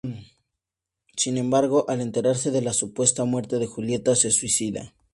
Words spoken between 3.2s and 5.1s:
muerte de Julieta, se suicida.